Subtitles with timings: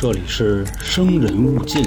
[0.00, 1.84] 这里是生人勿近。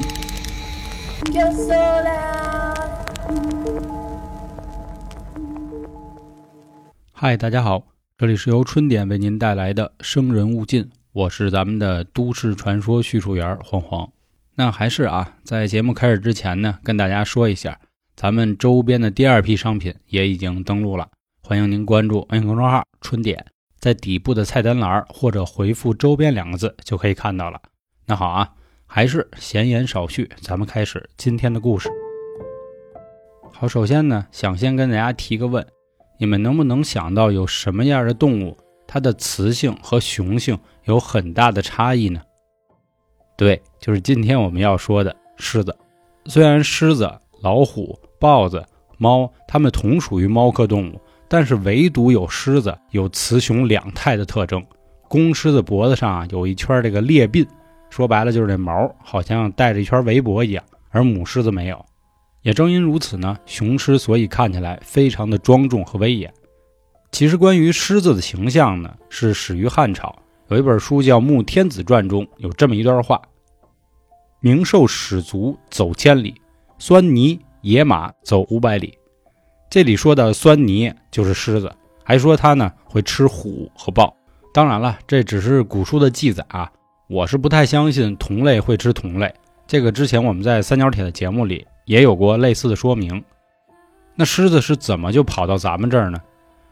[7.13, 7.81] 嗨，大家好，
[8.17, 14.11] 这里是由春点为您带来的《生人勿近》，我是咱们的都市传说叙述员黄黄。
[14.55, 17.79] 那还是啊，在节目开始之前呢，跟大家说一下，
[18.17, 21.07] 咱们周边的第二批商品也已经登录了，
[21.41, 23.45] 欢迎您关注微信公众号“春点”，
[23.79, 27.61] 在底部的菜单栏或者回复“周边”两个字就可以看到了。
[28.05, 28.49] 那好啊，
[28.85, 31.89] 还是闲言少叙，咱们开始今天的故事。
[33.53, 35.65] 好，首先呢，想先跟大家提个问。
[36.17, 42.21] 你们能不能想到有什么样的动物，它的雌性和雄性有很大的差异呢？
[43.37, 45.75] 对，就是今天我们要说的狮子。
[46.25, 48.63] 虽然狮子、老虎、豹子、
[48.97, 54.63] 猫，它们同属于猫科动物，但是唯独有狮子有雌雄两态的特征。
[55.07, 57.47] 公狮子脖子上啊有一圈这个裂鬓，
[57.91, 61.85] 说白了就是这毛好像带着一圈围脖一样，而母狮子没有。
[62.41, 66.33] 也正因如此呢，雄狮所以看起来非常的庄重和威严。
[67.11, 70.15] 其实关于狮子的形象呢，是始于汉朝，
[70.47, 73.21] 有一本书叫《穆天子传》中有这么一段话
[74.39, 76.33] ：“名兽始足走千里，
[76.79, 78.97] 酸泥野马走五百里。”
[79.69, 81.71] 这里说的酸泥就是狮子，
[82.03, 84.15] 还说它呢会吃虎和豹。
[84.53, 86.71] 当然了，这只是古书的记载啊，
[87.11, 89.33] 我是不太相信同类会吃同类。
[89.67, 91.67] 这个之前我们在三角铁的节目里。
[91.85, 93.21] 也有过类似的说明。
[94.15, 96.17] 那狮子是怎么就跑到咱们这儿呢？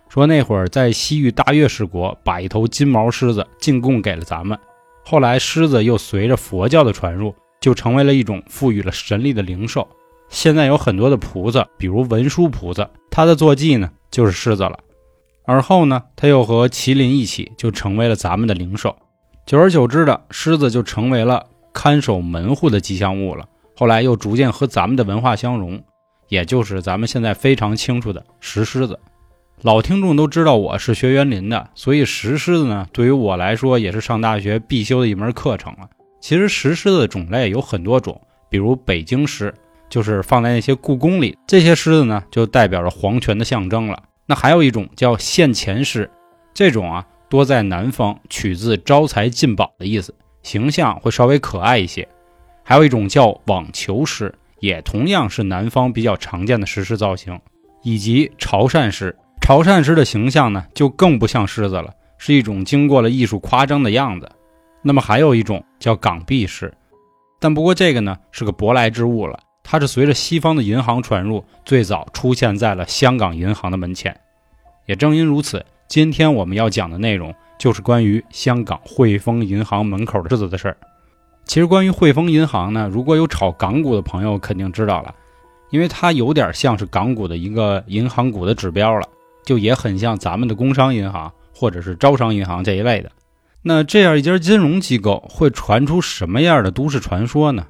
[0.07, 4.57] 说那会儿在西域大月氏国把一头金毛狮子进贡给了咱们，
[5.03, 9.85] 后来狮子又随着佛教的传入，就成为了一种赋予了神力的灵兽。
[10.29, 14.79] 现在有很多的菩萨，比如文殊菩萨，他的坐骑呢就是狮子了。
[15.43, 18.95] 而后呢，他又和麒麟一起，就成为了咱们的灵兽。
[19.49, 23.47] 久而久之的，狮子就成为了看守门户的吉祥物了。
[23.75, 25.81] 后来又逐渐和咱们的文化相融，
[26.27, 28.99] 也就是咱们现在非常清楚的石狮子。
[29.63, 35.89] 老听众都知道我是学园林的，所以石狮子呢，对于我来说也是上大学必修的一门课程了。
[36.21, 38.21] 其实石狮子的种类有很多种，
[38.51, 39.51] 比如北京狮，
[39.89, 44.03] 就是放在那些故宫里，这些狮子呢就代表着皇权的象征了。
[44.27, 46.07] 那还有一种叫现钱狮，
[46.53, 52.07] 这种啊多在南方，取自招财进宝的意思，形象会稍微可爱一些。
[52.63, 57.39] 还有一种叫网球狮，也同样是南方比较常见的石狮造型，
[57.83, 59.15] 以及潮汕狮。
[59.41, 64.29] 潮汕狮的形象呢，就更不像狮子了，是一种经过了艺术夸张的样子。
[64.81, 66.71] 那么还有一种叫港币狮，
[67.39, 74.15] 但不过这个呢是个舶来之物了，它是随着西方的银行传入，最早出现在了香港银行的门前。
[74.85, 80.77] 也正因如此，今天我们要讲的内容就是关于香港汇丰银行门口的日子的事儿。
[81.45, 85.15] 其实关于汇丰银行呢，如果有炒港股的朋友肯定知道了，
[85.71, 89.07] 因为它有点像是港股的一个银行股的指标了，
[89.43, 93.11] 就也很像咱们的工商银行或者是招商银行这一类的。
[93.63, 97.65] 那这样一家金融机构会传出什么样的都市传说呢？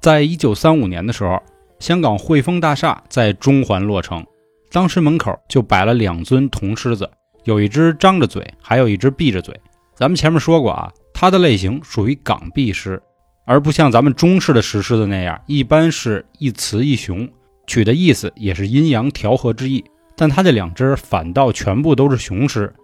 [0.00, 1.40] 在一九三五年的时候，
[1.78, 4.26] 香港汇丰大厦在中环落成，
[4.74, 7.08] 当时门口就摆了两尊铜狮子，
[7.44, 9.54] 有一只张着嘴，还有一只闭着嘴。
[9.94, 10.92] 咱们前面说过啊。
[11.16, 13.00] 它的类型属于港币狮，
[13.44, 17.30] 而不像咱们中式的石狮子那样，一般是一雌一雄，
[17.68, 19.84] 取的意思也是阴阳调和之意。
[20.16, 22.74] 但它这两只反倒全部都是雄狮，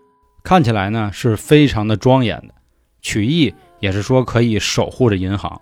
[0.44, 2.54] 看起来呢是非常的庄严的，
[3.02, 5.60] 取意也是说可以守护着银行。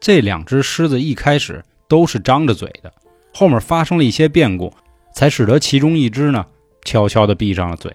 [0.00, 2.90] 这两只狮子一开始都是张着嘴的，
[3.34, 4.72] 后面发生了一些变故，
[5.18, 6.46] 才使得其中一只呢
[6.84, 7.92] 悄悄地闭上了嘴。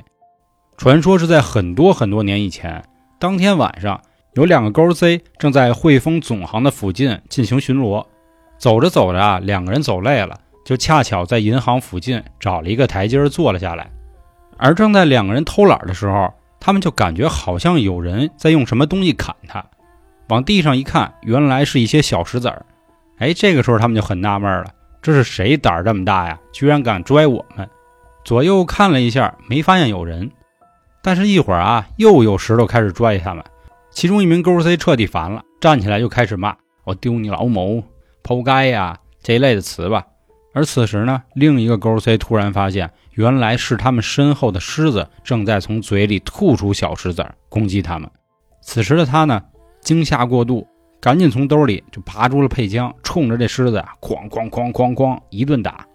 [0.75, 2.83] 传说是在很多很多年以前。
[3.17, 4.01] 当天晚上，
[4.33, 8.05] 有两个勾 C 正在汇丰总行的附近进行巡逻。
[8.57, 13.89] 走着走着啊，两个人走累了，就恰巧在银行附近找了一个台阶坐了下来。
[14.57, 16.29] 而正在两个人偷懒的时候，
[16.59, 19.63] 他们就感觉好像有人在用什么东西砍他。
[20.27, 22.65] 往地上一看，原来是一些小石子儿。
[23.19, 24.65] 哎，这个时候他们就很纳闷了：
[25.03, 26.39] 这是谁胆儿这么大呀？
[26.53, 27.69] 居然敢拽我们！
[28.23, 30.31] 左右看了一下，没发现有人。
[31.01, 33.43] 但是，一会儿啊，又有石头开始拽他们。
[33.91, 36.55] 其中一名勾 C 彻底烦了，站起来就开始骂
[36.85, 37.83] ：“我丢你老母，
[38.23, 40.05] 剖该呀！”这一类的词吧。
[40.53, 48.09] 而此时呢，另一个勾 C 突然发现，原来是他们身后的狮子正在从嘴里吐出小石子攻击他们。
[48.61, 49.43] 此时的他呢，
[49.81, 50.65] 惊吓过度，
[51.03, 55.85] 赶紧从兜里就拔出了配枪，冲着这狮子啊，哐哐哐哐哐一顿打。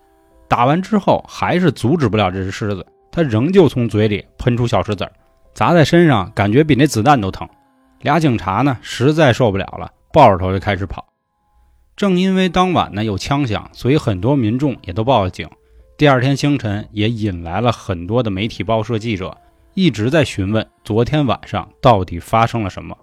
[0.47, 2.87] 打完之后，还是阻止不了这只狮子。
[3.11, 5.11] 他仍旧从嘴里喷出小石子，
[5.55, 7.49] 砸在身上，感觉比那子弹都疼。
[8.03, 11.07] 俩警察呢实在受不了了，抱着头就开始跑。
[11.97, 15.49] 正因为当晚呢有枪响，所以很多民众也都报了警。
[15.97, 19.35] 第二天清晨，也引来了很多的媒体报社记者，
[19.73, 22.95] 一直在询问昨天晚上到底发生了什么。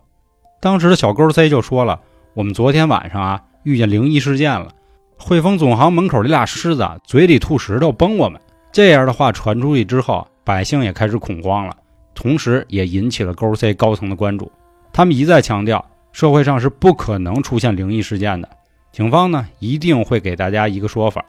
[0.65, 2.01] 当时的小勾 C 就说了
[2.33, 4.69] ：“我们昨天晚上啊遇见灵异事件了，
[5.15, 8.41] 汇丰总行门口那俩狮子嘴里吐石头崩我们。”
[8.73, 11.77] 这样的话传出去之后，百姓也开始恐慌了，
[12.15, 14.51] 同时也引起了勾 C 高层的关注。
[14.91, 18.49] 他们一再强调，社会上是不可能出现灵异事件的，
[18.91, 21.23] 警方呢一定会给大家一个说法。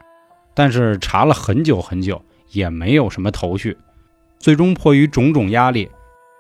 [0.55, 2.19] 但是查了很久很久，
[2.53, 3.77] 也没有什么头绪。
[4.39, 5.91] 最终迫于种种压力，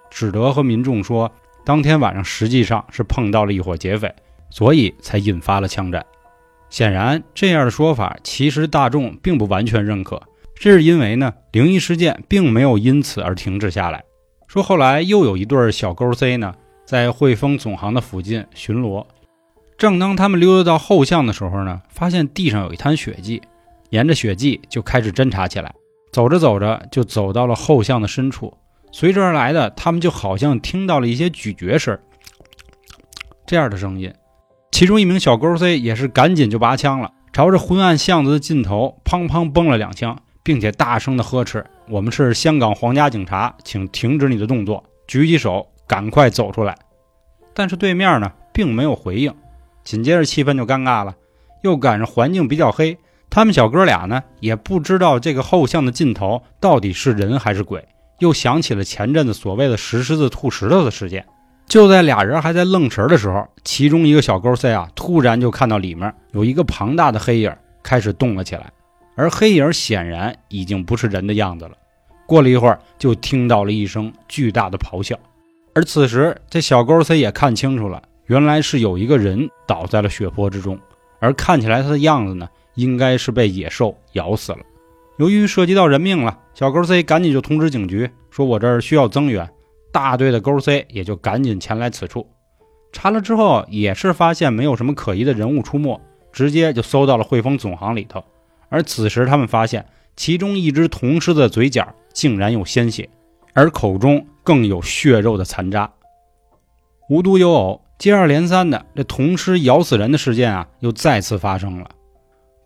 [0.08, 1.30] 只得和民众说，
[1.66, 4.14] 当天晚上实际上是碰到了一伙劫匪，
[4.50, 6.06] 所以才引发了枪战。
[6.70, 10.22] 显然，这样的说法其实大众并不完全认可，
[10.54, 14.04] 这是因为呢，灵异事件并没有因此而停止下来。
[14.46, 16.54] 说后来又有一对小勾 C 呢。
[16.84, 19.04] 在汇丰总行的附近巡逻，
[19.76, 23.42] 正当他们溜达到后巷的时候呢，发现地上有一滩血迹，
[23.90, 25.74] 沿着血迹就开始侦查起来。
[26.12, 28.56] 走着走着，就走到了后巷的深处，
[28.98, 31.98] 随之而来的，他们就好像听到了一些咀嚼声，
[33.46, 34.10] 这样的声音。
[34.72, 46.74] 其中一名小勾 C 也是赶紧就拔枪了，朝着昏暗巷子的尽头砰砰崩了两枪，并且大声的呵斥：“我们是香港皇家警察，请停止你的动作，举起手。”赶快走出来！
[47.52, 49.34] 但是对面呢，并没有回应。
[49.84, 51.14] 紧接着气氛就尴尬了，
[51.62, 52.96] 又赶上环境比较黑，
[53.28, 57.86] 他们小哥俩呢也不知道这个后巷的尽头到底是人还是鬼。
[58.18, 61.24] 又想起了前阵子所谓的石狮子吐石头的事件。
[61.66, 67.52] 就在俩人还在愣神的时候，其中一个小勾 C 啊，突然就看到里面有一个庞大的黑影
[67.82, 68.72] 开始动了起来，
[69.16, 71.72] 而黑影显然已经不是人的样子了。
[72.24, 75.18] 过了一会儿，就听到了一声巨大的咆哮。
[75.74, 80.78] 而此时，这小勾 C 也看清楚了，原来是有一个人倒在了血泊之中，
[81.18, 84.58] 而看起来他的样子呢，应该是被野兽咬死了。
[85.18, 89.48] 由于涉及到人命了，小勾 C 赶紧就通知警局，说我这儿需要增援。
[89.90, 92.26] 大队的勾 C 也就赶紧前来此处，
[92.92, 95.98] 查了之后也是发现没有什么可疑的人物出没，
[96.32, 98.22] 直接就搜到了汇丰总行里头。
[98.68, 99.86] 而此时他们发现，
[100.16, 103.08] 其中一只铜狮的嘴角竟然有鲜血。
[103.54, 105.90] 而口中更有血肉的残渣。
[107.08, 111.88] 无独有偶，接二连三的这铜狮咬死人的事件啊，又再次发生了。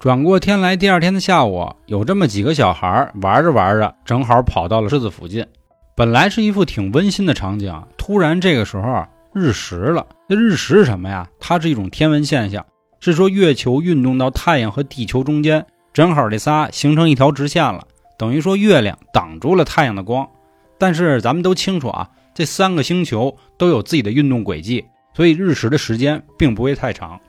[0.00, 5.46] 转过天来，第二天的下午，有这么几个小孩玩着玩着，正好跑到了狮子附近。
[5.94, 10.06] 本来是一副挺温馨的场景，突然这个时候日食了。
[10.26, 11.28] 那日食是什么呀？
[11.38, 12.64] 它是一种天文现象，
[12.98, 17.86] 是说月球运动到太阳和地球中间，正好这仨形成一条直线了，
[18.16, 20.26] 等于说月亮挡住了太阳的光。
[20.78, 24.82] 但是咱们都清楚啊，这三个星球都有自己的运动轨迹，
[25.14, 27.20] 所以日食的时间并不会太长。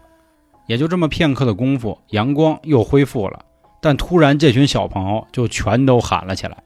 [0.68, 3.46] 也就这么片刻的功夫，阳光又恢复了。
[3.82, 6.58] 但突然，这群小朋友就全都喊了起来。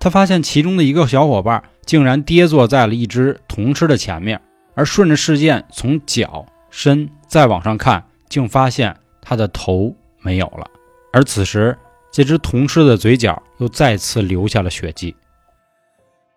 [0.00, 4.40] 他发现其中的一个小伙伴竟然跌坐在了一只铜狮的前面，
[4.74, 10.66] 而顺着视线从脚、身再往上看，竟发现他的头没有了。
[11.12, 11.76] 而此时，
[12.12, 15.14] 这只铜狮的嘴角又再次留下了血迹。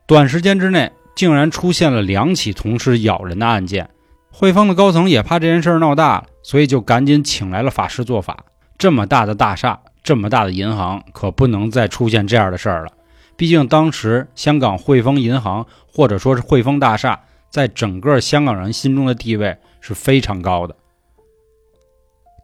[0.07, 3.89] 短时间之内，竟然出现了两起同时咬人的案件。
[4.31, 8.45] 汇丰的高层也怕这件事闹大了，所以就赶紧请来了法师做法。
[8.77, 12.91] 这么大的大厦，这么大的银行，可不能再出现这样的事儿了。
[13.35, 20.75] 毕竟当时香港汇丰银行或者说是汇丰大厦，在整个香港人心中的地位是非常高的。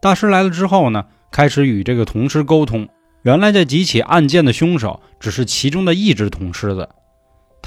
[0.00, 2.88] 大师来了之后呢，开始与这个铜狮沟通。
[3.22, 6.88] 原来这几起案件的凶手只是其中的一只铜狮子。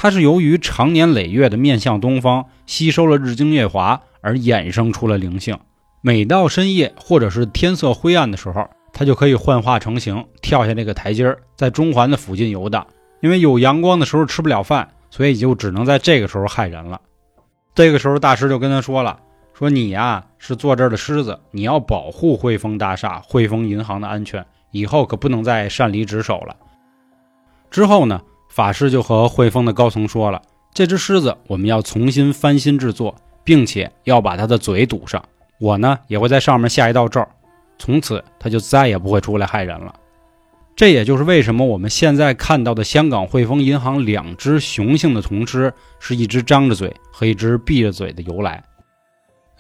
[0.02, 5.60] 它是由于长年累月的面向东方，吸收了日精月华而衍生出了灵性。
[6.02, 12.88] 每到深夜或者是天色灰暗的时候，它就可以幻化成形，跳下那个台阶儿，在中环的附近游荡。
[13.20, 17.00] 因为有阳光的时候吃不了饭，所以就只能在这个时候害人了。
[17.76, 19.20] 这个时候，大师就跟他说了
[19.54, 26.56] ：“说你呀是坐这儿的狮子，你要保护汇丰大厦、汇丰银行的安全，以后可不能再擅离职守了。”
[27.70, 28.20] 之后呢？
[28.52, 30.42] 法师就和汇丰的高层说了
[30.76, 33.16] ：“这只狮子我们要重新翻新制作，
[33.46, 35.24] 并且要把它的嘴堵上。
[35.58, 37.26] 我呢也会在上面下一道咒，
[37.80, 39.96] 从此它就再也不会出来害人了。
[40.76, 48.62] 这也就是为什么我们现在看到的香港汇丰银行两只雄性的铜狮是一只张着嘴和一只闭着嘴的由来。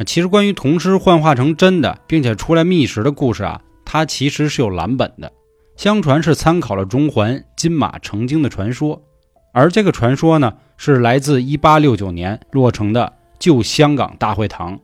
[0.05, 5.31] 其实关于铜狮幻化成真的，并且出来觅食的故事啊，它其实是有蓝本的。”
[5.81, 9.01] 相传是参考了中环金马成精的传说，
[9.51, 14.79] 而这个传说呢，是来自1869年落成的旧香港大会堂。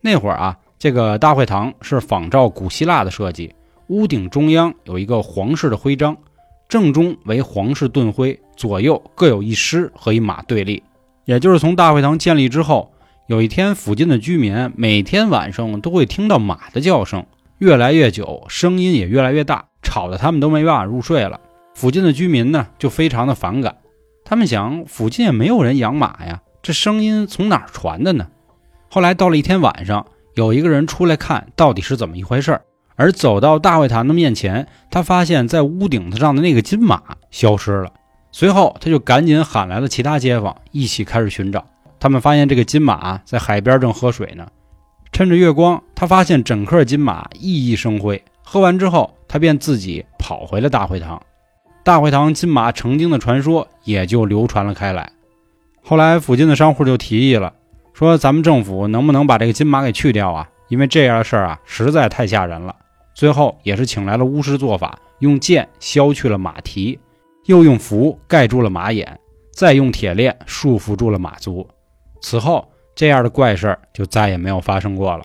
[0.00, 3.54] 那会儿啊，这个大会堂是仿照古希腊的设计，
[3.86, 6.16] 屋顶中央有一个皇室的徽章，
[6.68, 10.82] 正中为皇室盾徽，左右各有一狮和一马对立。
[11.24, 12.92] 也就是从大会堂建立之后，
[13.28, 17.24] 有一天附近的居民每天晚上都会听到马的叫声，
[17.58, 21.40] 越来越久，声音也越来越大，吵得他们都没办法入睡了。
[21.74, 23.76] 附近的居民呢就非常的反感，
[24.24, 28.28] 他们想附近也没有人养马呀，这声音从哪儿传的呢？
[28.90, 32.62] 后来到了一天晚上，有一个人出来看到底是怎么一回事儿，
[32.94, 37.90] 而走到大会堂的面前，他发现在屋顶子上的那个金马消失了。
[38.30, 41.66] 随后他就赶紧喊来了其他街坊，一起开始寻找。
[41.98, 44.46] 他们发现这个金马在海边正喝水呢，
[45.10, 48.22] 趁着月光，他发现整颗金马熠熠生辉。
[48.52, 51.22] 喝完之后，他便自己跑回了大会堂。
[51.82, 55.10] 大会堂金马成精的传说也就流传了开来。
[55.82, 57.54] 后来附近的商户就提议了。
[57.94, 60.46] 说咱们政府能不能把这个金马给去掉啊？
[60.68, 62.76] 因为这样的事儿啊实在太吓人了。
[63.14, 67.00] 最后也是请来了巫师做法，用剑削去了马蹄，
[67.46, 69.18] 又用符盖住了马眼，
[69.54, 71.66] 再用铁链束缚住了马足。
[72.20, 75.24] 此后这样的怪事儿就再也没有发生过了。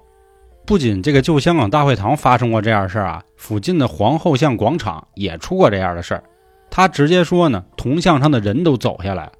[0.67, 6.21] 不仅这个旧香港大会堂发生过这样的事儿啊，附近的皇后像广场也出过这样的事儿。
[6.69, 9.31] 他直接说呢，铜像上的人都走下来，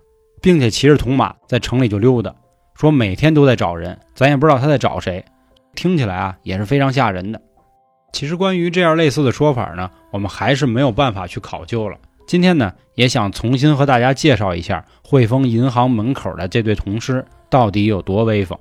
[0.41, 2.34] 并且骑着铜马在城里就溜达。
[2.75, 5.25] 说每天都在找人，咱也不知道他在找谁，
[5.75, 7.41] 听起来啊也是非常吓人的。
[8.13, 11.98] 其实关于这样类似的说法呢，我们还是没有办法去考究了。
[12.25, 18.57] 今天呢，也想重新和大家介绍一下汇丰银行门口的这对铜狮到底有多威风。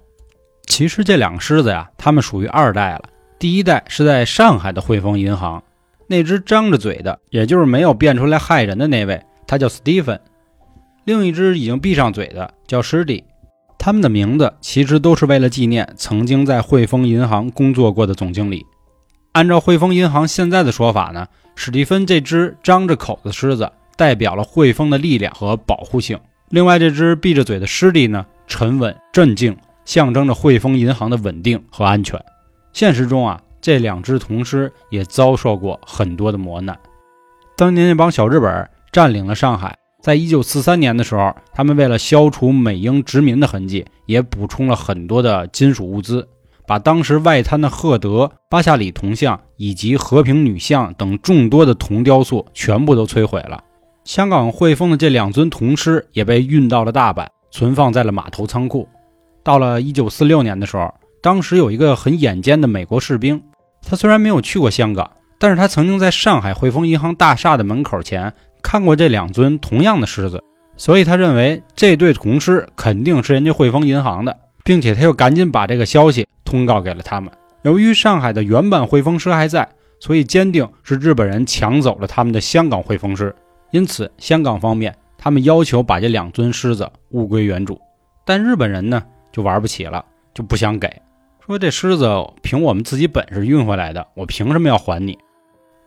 [0.66, 3.04] 其实这两个狮子呀，他们属于二代了。
[3.38, 5.62] 第一代是在上海的汇丰银行，
[6.06, 10.18] 那只张着嘴的，也就是没有变出来害人的那位，他叫 Stephen；
[11.04, 13.24] 另一只已经闭上嘴的叫师弟。
[13.78, 18.66] 他们的名字其实都是为了纪念曾经在汇丰银行工作过的总经理。
[19.32, 26.18] 按照汇丰银行现在的说法呢，史蒂芬这只张着口的狮子代表了汇丰的力量和保护性。
[26.48, 29.56] 另外，这只闭着嘴的狮弟呢，沉稳镇静，
[29.86, 32.22] 象征着汇丰银行的稳定和安全。
[32.74, 36.78] 现实中啊，这两只铜狮也遭受过很多的磨难。
[37.56, 39.74] 当年那帮小日本占领了上海。
[40.02, 46.28] 在一九四三年的时候，他们为了消除美英殖民的痕迹，也补充了很多的金属物资，
[46.64, 53.64] 把当时外滩的赫德、巴夏里铜像以及和平女像等众多的铜雕塑全部都摧毁了。
[54.04, 58.88] 香港汇丰的这两尊铜狮也被运到了大阪，存放在了码头仓库。
[59.46, 63.40] 到了一九四六年的时候，当时有一个很眼尖的美国士兵，
[63.80, 68.32] 他虽然没有去过香港，但是他曾经在上海汇丰银行大厦的门口前。
[68.60, 70.42] 看过这两尊同样的狮子，
[70.76, 77.30] 所以他认为这对铜狮肯定是人家汇丰银行的，并且他又赶紧把这个消息通告给了他们。
[77.62, 79.68] 由于上海的原版汇丰狮还在，
[80.00, 83.32] 所以坚定是日本人抢走了他们的香港汇丰狮。
[83.70, 87.80] 因此，香港方面他们要求把这两尊狮子物归原主，
[88.24, 89.00] 但日本人呢
[89.36, 90.02] 就玩不起了，
[90.32, 90.90] 就不想给，
[91.44, 92.08] 说这狮子
[92.40, 95.18] 凭我们自己本事运回来的，我凭什么要还你？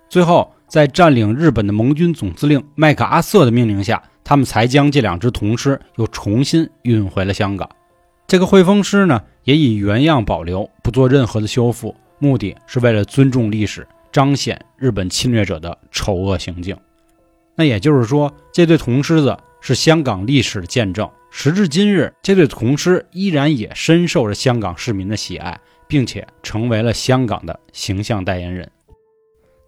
[0.08, 0.54] 最后。
[0.70, 7.68] 在占领日本的盟军总司令麦克阿瑟的命令下，他们才将这两只铜狮又重新运回了香港。
[8.28, 16.78] 这个汇丰狮呢，也以原样保留，不做任何的修复，目的是为了尊重历史，彰显日本侵略者的丑恶行径。
[17.56, 21.10] 那也就是说，这对铜狮子是香港历史的见证。
[21.32, 28.70] 时至今日，这对铜狮依然也深受着香港市民的喜爱，并且成为了香港的形象代言人。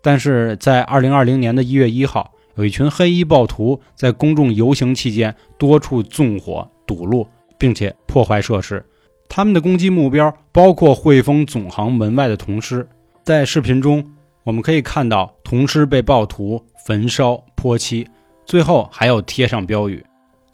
[0.01, 7.27] 但是在二零二零年的一月一号，有一群黑衣暴徒在公众游行期间多处纵火堵路，
[7.57, 8.83] 并且破坏设施。
[9.29, 12.85] 他们的攻击目标包括汇丰总行门外的铜狮。
[13.23, 14.03] 在视频中，
[14.43, 18.05] 我们可以看到铜狮被暴徒焚烧泼漆，
[18.45, 20.03] 最后还有贴上标语，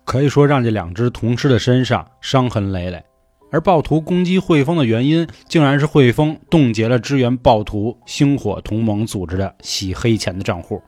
[0.08, 3.04] 可以说让这两只铜狮的身上伤痕累累。
[3.52, 10.82] 而暴徒攻击汇丰的原因，竟然是汇丰冻结了支援暴徒星火同盟组织的洗黑钱的账户。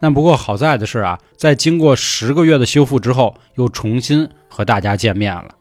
[0.00, 5.54] 那不过好在的是啊，在经过十个月的修复之后，又重新和大家见面了。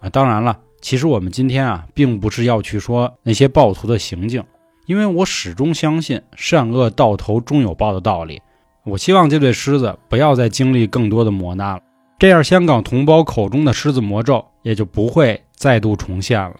[0.00, 4.42] 啊，当然了，其实我们今天啊，并不是要去说那些暴徒的行径，
[4.86, 8.42] 因为我始终相信善恶到头终有报的道理。
[8.84, 11.82] 我希望这对狮子不要再经历更多的磨难了。
[12.18, 16.56] 这样，香港同胞口中的狮子魔咒也就不会再度重现了。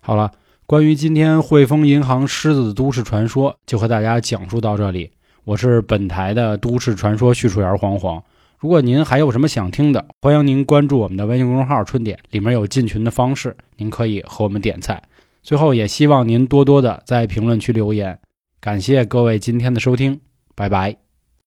[0.00, 0.30] 好了，
[0.66, 5.10] 关于今天汇丰银行狮子的都市传说，就和大家讲述到这里。
[5.44, 8.22] 我是本台的都市传说叙述员黄黄。
[8.58, 15.02] 如果您还有什么想听的，欢迎您关注我们的微信公众号“春点”，里面有进群的方式，您可以和我们点菜。
[15.42, 18.18] 最后，也希望您多多的在评论区留言。
[18.60, 20.20] 感谢各位今天的收听，
[20.54, 21.07] 拜拜。